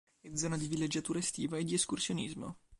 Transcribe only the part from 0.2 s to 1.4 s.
zona di villeggiatura